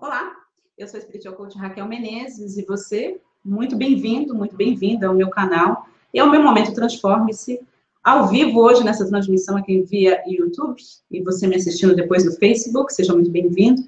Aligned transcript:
Olá, 0.00 0.34
eu 0.78 0.88
sou 0.88 0.96
a 0.96 1.02
Spiritual 1.02 1.34
Coach 1.34 1.58
Raquel 1.58 1.86
Menezes 1.86 2.56
e 2.56 2.64
você, 2.64 3.20
muito 3.44 3.76
bem-vindo, 3.76 4.34
muito 4.34 4.56
bem-vinda 4.56 5.06
ao 5.06 5.14
meu 5.14 5.28
canal. 5.28 5.86
E 6.14 6.18
ao 6.18 6.30
meu 6.30 6.42
Momento 6.42 6.72
Transforme-se 6.72 7.60
ao 8.02 8.26
vivo 8.28 8.60
hoje 8.60 8.82
nessa 8.82 9.06
transmissão 9.06 9.58
aqui 9.58 9.82
via 9.82 10.22
YouTube. 10.26 10.80
E 11.10 11.20
você 11.20 11.46
me 11.46 11.56
assistindo 11.56 11.94
depois 11.94 12.24
no 12.24 12.32
Facebook, 12.32 12.94
seja 12.94 13.12
muito 13.12 13.30
bem-vindo, 13.30 13.82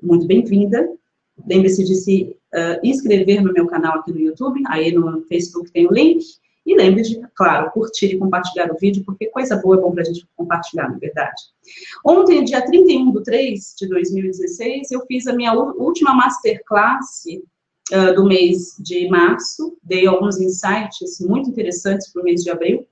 muito 0.00 0.28
bem-vinda. 0.28 0.88
Lembre-se 1.44 1.82
de 1.82 1.96
se 1.96 2.36
uh, 2.54 2.86
inscrever 2.86 3.42
no 3.42 3.52
meu 3.52 3.66
canal 3.66 3.98
aqui 3.98 4.12
no 4.12 4.20
YouTube, 4.20 4.62
aí 4.68 4.92
no 4.92 5.22
Facebook 5.22 5.72
tem 5.72 5.88
o 5.88 5.92
link 5.92 6.24
e 6.64 6.76
lembre 6.76 7.02
de, 7.02 7.20
claro, 7.34 7.70
curtir 7.72 8.06
e 8.06 8.18
compartilhar 8.18 8.70
o 8.70 8.76
vídeo, 8.78 9.02
porque 9.04 9.26
coisa 9.26 9.56
boa 9.56 9.76
é 9.76 9.80
bom 9.80 9.92
para 9.92 10.02
a 10.02 10.04
gente 10.04 10.26
compartilhar, 10.36 10.88
na 10.88 10.98
verdade. 10.98 11.42
Ontem, 12.04 12.44
dia 12.44 12.64
31 12.64 13.12
de 13.12 13.22
3 13.22 13.74
de 13.78 13.88
2016, 13.88 14.90
eu 14.92 15.04
fiz 15.06 15.26
a 15.26 15.32
minha 15.32 15.52
última 15.54 16.14
masterclass 16.14 17.24
uh, 17.92 18.14
do 18.14 18.24
mês 18.24 18.76
de 18.78 19.08
março. 19.08 19.76
Dei 19.82 20.06
alguns 20.06 20.40
insights 20.40 21.20
muito 21.20 21.50
interessantes 21.50 22.12
para 22.12 22.22
o 22.22 22.24
mês 22.24 22.42
de 22.42 22.50
abril. 22.50 22.86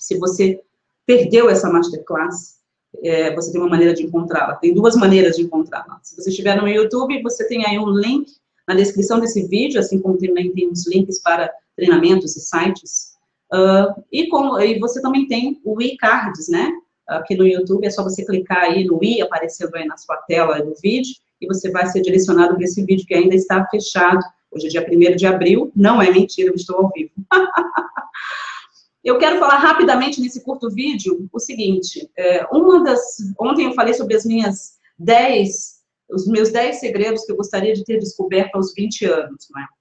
Se 0.00 0.18
você 0.18 0.60
perdeu 1.06 1.48
essa 1.48 1.70
masterclass, 1.70 2.56
é, 3.02 3.34
você 3.34 3.52
tem 3.52 3.60
uma 3.60 3.70
maneira 3.70 3.94
de 3.94 4.02
encontrá-la. 4.02 4.56
Tem 4.56 4.74
duas 4.74 4.96
maneiras 4.96 5.36
de 5.36 5.42
encontrá-la. 5.42 6.00
Se 6.02 6.16
você 6.16 6.30
estiver 6.30 6.60
no 6.60 6.66
YouTube, 6.66 7.22
você 7.22 7.46
tem 7.46 7.64
aí 7.64 7.78
um 7.78 7.90
link 7.90 8.32
na 8.66 8.74
descrição 8.74 9.20
desse 9.20 9.46
vídeo, 9.46 9.80
assim 9.80 10.00
como 10.00 10.18
também 10.18 10.52
tem 10.52 10.68
os 10.68 10.86
links 10.86 11.20
para 11.22 11.50
treinamentos 11.76 12.36
e 12.36 12.40
sites. 12.40 13.14
Uh, 13.52 14.02
e, 14.10 14.28
como, 14.28 14.58
e 14.58 14.78
você 14.78 15.00
também 15.00 15.28
tem 15.28 15.60
o 15.64 15.80
e-cards, 15.80 16.48
né? 16.48 16.72
Aqui 17.06 17.36
no 17.36 17.46
YouTube 17.46 17.86
é 17.86 17.90
só 17.90 18.02
você 18.02 18.24
clicar 18.24 18.64
aí 18.64 18.84
no 18.84 18.98
i, 19.02 19.22
aparecendo 19.22 19.74
aí 19.76 19.86
na 19.86 19.96
sua 19.96 20.16
tela 20.28 20.60
do 20.60 20.74
vídeo, 20.82 21.14
e 21.40 21.46
você 21.46 21.70
vai 21.70 21.86
ser 21.86 22.00
direcionado 22.00 22.54
para 22.54 22.64
esse 22.64 22.84
vídeo 22.84 23.06
que 23.06 23.14
ainda 23.14 23.34
está 23.34 23.64
fechado. 23.68 24.20
Hoje 24.50 24.66
é 24.66 24.70
dia 24.70 24.86
1 24.90 25.16
de 25.16 25.26
abril, 25.26 25.70
não 25.76 26.02
é 26.02 26.10
mentira, 26.10 26.50
eu 26.50 26.54
estou 26.54 26.76
ao 26.76 26.90
vivo. 26.92 27.12
eu 29.04 29.18
quero 29.18 29.38
falar 29.38 29.58
rapidamente 29.58 30.20
nesse 30.20 30.42
curto 30.42 30.68
vídeo 30.70 31.28
o 31.32 31.38
seguinte, 31.38 32.10
é, 32.16 32.44
uma 32.50 32.82
das, 32.82 33.18
ontem 33.38 33.66
eu 33.66 33.74
falei 33.74 33.94
sobre 33.94 34.16
as 34.16 34.24
minhas 34.24 34.76
10, 34.98 35.75
os 36.10 36.26
meus 36.26 36.50
10 36.50 36.78
segredos 36.78 37.24
que 37.24 37.32
eu 37.32 37.36
gostaria 37.36 37.74
de 37.74 37.84
ter 37.84 37.98
descoberto 37.98 38.54
aos 38.56 38.72
20 38.74 39.04
anos, 39.06 39.48
é? 39.56 39.76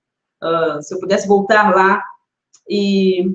Uh, 0.46 0.82
se 0.82 0.94
eu 0.94 1.00
pudesse 1.00 1.28
voltar 1.28 1.74
lá 1.74 2.02
e 2.70 3.28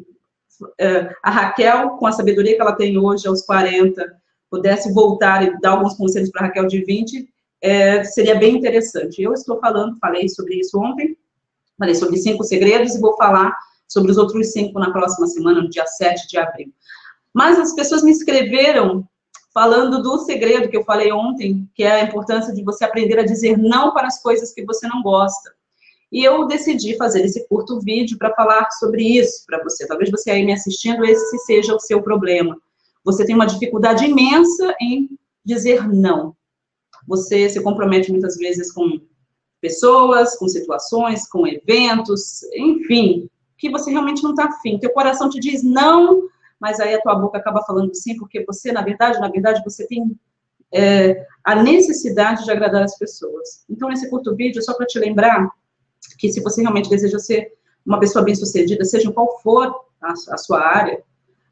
uh, 0.63 1.15
a 1.23 1.31
Raquel, 1.31 1.91
com 1.91 2.07
a 2.07 2.13
sabedoria 2.13 2.55
que 2.55 2.61
ela 2.61 2.77
tem 2.77 2.99
hoje, 2.99 3.27
aos 3.27 3.43
40, 3.43 4.05
pudesse 4.51 4.93
voltar 4.93 5.45
e 5.45 5.61
dar 5.61 5.71
alguns 5.71 5.95
conselhos 5.95 6.31
para 6.31 6.43
a 6.43 6.47
Raquel 6.47 6.67
de 6.67 6.85
20, 6.85 7.29
é, 7.63 8.05
seria 8.05 8.37
bem 8.37 8.57
interessante. 8.57 9.23
Eu 9.23 9.33
estou 9.33 9.61
falando, 9.61 9.99
falei 9.99 10.29
sobre 10.29 10.57
isso 10.57 10.79
ontem, 10.79 11.17
falei 11.79 11.95
sobre 11.95 12.17
cinco 12.17 12.43
segredos 12.43 12.95
e 12.95 13.01
vou 13.01 13.17
falar 13.17 13.57
sobre 13.87 14.11
os 14.11 14.19
outros 14.19 14.53
cinco 14.53 14.79
na 14.79 14.93
próxima 14.93 15.27
semana, 15.27 15.63
no 15.63 15.71
dia 15.71 15.87
7 15.87 16.29
de 16.29 16.39
abril. 16.39 16.73
Mas 17.35 17.59
as 17.59 17.75
pessoas 17.75 18.03
me 18.03 18.11
escreveram 18.11 19.07
falando 19.53 20.03
do 20.03 20.19
segredo 20.19 20.69
que 20.69 20.77
eu 20.77 20.84
falei 20.84 21.12
ontem, 21.12 21.69
que 21.75 21.83
é 21.83 22.01
a 22.01 22.05
importância 22.05 22.55
de 22.55 22.62
você 22.62 22.84
aprender 22.84 23.19
a 23.19 23.25
dizer 23.25 23.59
não 23.59 23.93
para 23.93 24.06
as 24.06 24.23
coisas 24.23 24.53
que 24.53 24.65
você 24.65 24.87
não 24.87 25.03
gosta. 25.03 25.53
E 26.12 26.25
eu 26.25 26.47
decidi 26.47 26.97
fazer 26.97 27.25
esse 27.25 27.47
curto 27.48 27.81
vídeo 27.81 28.19
para 28.19 28.34
falar 28.34 28.69
sobre 28.73 29.03
isso 29.19 29.45
para 29.47 29.62
você. 29.62 29.87
Talvez 29.87 30.11
você 30.11 30.31
aí 30.31 30.45
me 30.45 30.53
assistindo, 30.53 31.05
esse 31.05 31.39
seja 31.39 31.75
o 31.75 31.81
seu 31.81 32.03
problema. 32.03 32.56
Você 33.05 33.25
tem 33.25 33.34
uma 33.34 33.47
dificuldade 33.47 34.05
imensa 34.05 34.75
em 34.81 35.09
dizer 35.45 35.89
não. 35.89 36.34
Você 37.06 37.48
se 37.48 37.62
compromete 37.62 38.11
muitas 38.11 38.37
vezes 38.37 38.73
com 38.73 39.01
pessoas, 39.61 40.37
com 40.37 40.48
situações, 40.48 41.28
com 41.28 41.47
eventos, 41.47 42.43
enfim, 42.55 43.28
que 43.56 43.71
você 43.71 43.91
realmente 43.91 44.23
não 44.23 44.31
está 44.31 44.47
afim. 44.47 44.78
Teu 44.78 44.93
coração 44.93 45.28
te 45.28 45.38
diz 45.38 45.62
não, 45.62 46.28
mas 46.60 46.78
aí 46.78 46.94
a 46.94 47.00
tua 47.00 47.15
boca 47.15 47.38
acaba 47.38 47.62
falando 47.62 47.94
sim, 47.94 48.16
porque 48.16 48.44
você, 48.44 48.71
na 48.71 48.82
verdade, 48.82 49.19
na 49.19 49.28
verdade, 49.28 49.62
você 49.65 49.87
tem 49.87 50.15
é, 50.72 51.26
a 51.43 51.62
necessidade 51.62 52.44
de 52.44 52.50
agradar 52.50 52.82
as 52.82 52.98
pessoas. 52.98 53.65
Então, 53.69 53.88
nesse 53.88 54.10
curto 54.10 54.37
vídeo, 54.37 54.62
só 54.62 54.75
para 54.75 54.87
te 54.87 54.99
lembrar 54.99 55.50
que 56.19 56.31
se 56.31 56.41
você 56.41 56.60
realmente 56.60 56.91
deseja 56.91 57.19
ser 57.19 57.53
uma 57.84 57.99
pessoa 57.99 58.25
bem-sucedida, 58.25 58.84
seja 58.84 59.10
qual 59.10 59.41
for 59.41 59.75
a, 60.03 60.12
a 60.12 60.37
sua 60.37 60.60
área, 60.60 61.03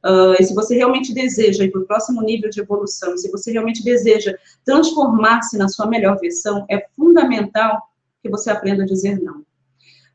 uh, 0.05 0.35
e 0.39 0.45
se 0.45 0.55
você 0.55 0.77
realmente 0.77 1.15
deseja 1.15 1.65
ir 1.65 1.71
para 1.71 1.81
o 1.81 1.87
próximo 1.87 2.21
nível 2.23 2.51
de 2.51 2.61
evolução, 2.61 3.17
se 3.17 3.31
você 3.31 3.51
realmente 3.51 3.83
deseja 3.83 4.37
transformar-se 4.65 5.57
na 5.57 5.69
sua 5.69 5.87
melhor 5.87 6.19
versão, 6.19 6.67
é 6.69 6.87
fundamental 6.95 7.81
que 8.23 8.29
você 8.29 8.51
aprenda 8.51 8.83
a 8.83 8.87
dizer 8.87 9.21
não. 9.21 9.48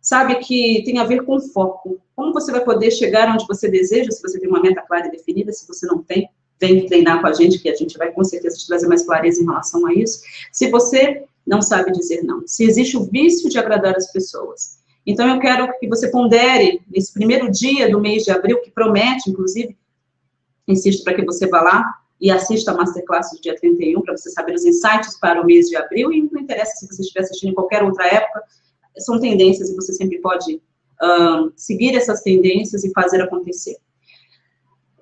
Sabe 0.04 0.36
que 0.40 0.84
tem 0.84 1.00
a 1.00 1.06
ver 1.06 1.24
com 1.24 1.40
foco. 1.40 1.98
Como 2.14 2.34
você 2.34 2.52
vai 2.52 2.62
poder 2.62 2.92
chegar 2.92 3.34
onde 3.34 3.48
você 3.48 3.70
deseja, 3.70 4.12
se 4.12 4.22
você 4.22 4.38
tem 4.38 4.50
uma 4.50 4.62
meta 4.62 4.82
clara 4.82 5.08
e 5.08 5.12
definida, 5.12 5.54
se 5.54 5.66
você 5.66 5.88
não 5.88 6.04
tem, 6.04 6.30
vem 6.60 6.86
treinar 6.86 7.22
com 7.22 7.28
a 7.28 7.32
gente, 7.32 7.58
que 7.58 7.70
a 7.70 7.76
gente 7.76 7.98
vai 7.98 8.12
com 8.12 8.22
certeza 8.22 8.58
te 8.58 8.68
trazer 8.68 8.86
mais 8.88 9.04
clareza 9.04 9.42
em 9.42 9.46
relação 9.46 9.88
a 9.88 9.94
isso. 9.94 10.22
Se 10.52 10.70
você 10.70 11.24
não 11.48 11.62
sabe 11.62 11.94
dizer 11.94 12.22
não. 12.22 12.46
Se 12.46 12.66
existe 12.66 12.98
o 12.98 13.06
vício 13.06 13.50
de 13.50 13.58
agradar 13.58 13.96
as 13.96 14.12
pessoas. 14.12 14.78
Então, 15.08 15.28
eu 15.28 15.40
quero 15.40 15.72
que 15.80 15.88
você 15.88 16.12
pondere 16.12 16.82
nesse 16.90 17.14
primeiro 17.14 17.50
dia 17.50 17.90
do 17.90 18.00
mês 18.00 18.24
de 18.24 18.32
abril, 18.32 18.62
que 18.62 18.72
promete, 18.72 19.30
inclusive, 19.30 19.78
insisto 20.68 21.04
para 21.06 21.14
que 21.14 21.24
você 21.24 21.48
vá 21.48 21.62
lá 21.62 21.86
e 22.20 22.30
assista 22.30 22.72
a 22.72 22.74
Masterclass 22.76 23.32
do 23.32 23.42
dia 23.42 23.56
31, 23.56 24.02
para 24.02 24.18
você 24.18 24.30
saber 24.30 24.54
os 24.54 24.66
insights 24.66 25.18
para 25.18 25.42
o 25.42 25.46
mês 25.46 25.68
de 25.68 25.78
abril, 25.78 26.12
e 26.12 26.30
não 26.30 26.42
interessa 26.42 26.76
se 26.76 26.88
você 26.88 27.02
estiver 27.02 27.22
assistindo 27.22 27.52
em 27.52 27.54
qualquer 27.54 27.84
outra 27.84 28.06
época, 28.06 28.44
são 28.98 29.20
tendências 29.20 29.70
e 29.70 29.76
você 29.76 29.94
sempre 29.94 30.20
pode 30.20 30.62
seguir 31.56 31.96
essas 31.96 32.22
tendências 32.22 32.84
e 32.84 32.92
fazer 32.94 33.22
acontecer. 33.22 33.78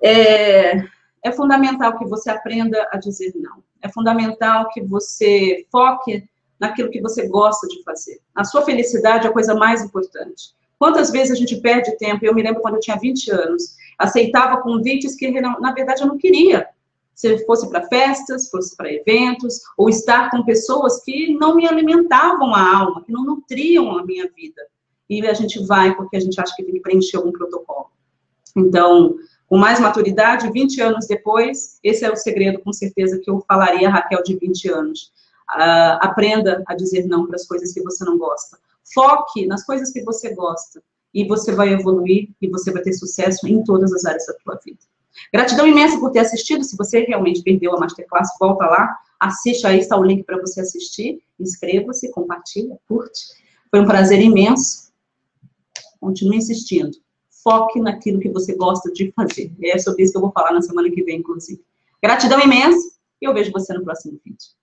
É, 0.02 0.82
é 1.22 1.32
fundamental 1.32 1.96
que 1.96 2.04
você 2.06 2.30
aprenda 2.30 2.88
a 2.90 2.98
dizer 2.98 3.32
não. 3.36 3.62
É 3.80 3.88
fundamental 3.88 4.68
que 4.70 4.80
você 4.80 5.64
foque 5.70 6.28
naquilo 6.58 6.90
que 6.90 7.00
você 7.00 7.28
gosta 7.28 7.66
de 7.68 7.82
fazer. 7.84 8.20
A 8.34 8.44
sua 8.44 8.62
felicidade 8.64 9.26
é 9.26 9.30
a 9.30 9.32
coisa 9.32 9.54
mais 9.54 9.82
importante. 9.82 10.54
Quantas 10.78 11.10
vezes 11.10 11.32
a 11.32 11.36
gente 11.36 11.60
perde 11.60 11.96
tempo? 11.96 12.24
Eu 12.24 12.34
me 12.34 12.42
lembro 12.42 12.60
quando 12.60 12.74
eu 12.74 12.80
tinha 12.80 12.96
20 12.96 13.30
anos, 13.30 13.76
aceitava 13.98 14.60
convites 14.60 15.14
que, 15.14 15.30
na 15.30 15.72
verdade, 15.72 16.02
eu 16.02 16.08
não 16.08 16.18
queria. 16.18 16.68
Se 17.14 17.44
fosse 17.44 17.68
para 17.68 17.86
festas, 17.88 18.50
fosse 18.50 18.76
para 18.76 18.92
eventos, 18.92 19.60
ou 19.76 19.88
estar 19.88 20.30
com 20.30 20.44
pessoas 20.44 21.02
que 21.04 21.34
não 21.34 21.54
me 21.54 21.66
alimentavam 21.66 22.54
a 22.54 22.78
alma, 22.78 23.04
que 23.04 23.12
não 23.12 23.24
nutriam 23.24 23.98
a 23.98 24.04
minha 24.04 24.28
vida. 24.34 24.62
E 25.08 25.26
a 25.26 25.34
gente 25.34 25.64
vai 25.66 25.94
porque 25.94 26.16
a 26.16 26.20
gente 26.20 26.40
acha 26.40 26.54
que 26.56 26.62
tem 26.64 26.74
que 26.74 26.80
preencher 26.80 27.16
algum 27.16 27.32
protocolo. 27.32 27.90
Então, 28.56 29.14
com 29.46 29.58
mais 29.58 29.78
maturidade, 29.78 30.50
20 30.50 30.80
anos 30.80 31.06
depois, 31.06 31.78
esse 31.82 32.04
é 32.04 32.10
o 32.10 32.16
segredo, 32.16 32.60
com 32.60 32.72
certeza, 32.72 33.18
que 33.18 33.30
eu 33.30 33.44
falaria 33.46 33.88
a 33.88 33.90
Raquel 33.90 34.22
de 34.22 34.36
20 34.36 34.68
anos 34.70 35.12
Uh, 35.52 36.00
aprenda 36.00 36.64
a 36.66 36.74
dizer 36.74 37.06
não 37.06 37.26
para 37.26 37.36
as 37.36 37.46
coisas 37.46 37.74
que 37.74 37.82
você 37.82 38.04
não 38.04 38.16
gosta. 38.16 38.58
Foque 38.94 39.46
nas 39.46 39.64
coisas 39.66 39.90
que 39.90 40.02
você 40.02 40.34
gosta 40.34 40.82
e 41.12 41.26
você 41.28 41.52
vai 41.52 41.74
evoluir 41.74 42.30
e 42.40 42.48
você 42.48 42.72
vai 42.72 42.82
ter 42.82 42.94
sucesso 42.94 43.46
em 43.46 43.62
todas 43.62 43.92
as 43.92 44.06
áreas 44.06 44.24
da 44.26 44.32
tua 44.42 44.58
vida. 44.64 44.78
Gratidão 45.32 45.66
imensa 45.66 45.98
por 45.98 46.10
ter 46.10 46.20
assistido. 46.20 46.64
Se 46.64 46.76
você 46.76 47.00
realmente 47.00 47.42
perdeu 47.42 47.74
a 47.74 47.80
Masterclass, 47.80 48.28
volta 48.40 48.66
lá, 48.66 48.96
assiste, 49.20 49.66
aí 49.66 49.78
está 49.78 49.96
o 49.96 50.04
link 50.04 50.24
para 50.24 50.40
você 50.40 50.60
assistir. 50.60 51.22
Inscreva-se, 51.38 52.10
compartilha, 52.10 52.76
curte. 52.88 53.20
Foi 53.70 53.80
um 53.80 53.86
prazer 53.86 54.20
imenso. 54.20 54.92
Continue 56.00 56.38
insistindo. 56.38 56.90
Foque 57.42 57.80
naquilo 57.80 58.20
que 58.20 58.28
você 58.28 58.54
gosta 58.54 58.92
de 58.92 59.12
fazer. 59.12 59.52
É 59.62 59.78
sobre 59.78 60.02
isso 60.02 60.12
que 60.12 60.18
eu 60.18 60.22
vou 60.22 60.32
falar 60.32 60.52
na 60.52 60.62
semana 60.62 60.90
que 60.90 61.02
vem, 61.02 61.18
inclusive. 61.18 61.62
Gratidão 62.02 62.40
imensa 62.40 62.92
e 63.20 63.26
eu 63.26 63.34
vejo 63.34 63.52
você 63.52 63.72
no 63.72 63.84
próximo 63.84 64.20
vídeo. 64.24 64.61